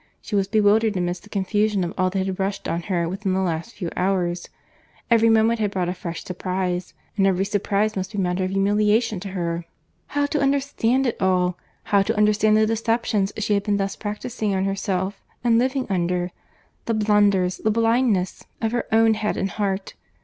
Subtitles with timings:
[0.19, 3.39] —She was bewildered amidst the confusion of all that had rushed on her within the
[3.39, 4.49] last few hours.
[5.11, 9.19] Every moment had brought a fresh surprize; and every surprize must be matter of humiliation
[9.19, 11.55] to her.—How to understand it all!
[11.83, 16.95] How to understand the deceptions she had been thus practising on herself, and living under!—The
[16.95, 19.93] blunders, the blindness of her own head and heart!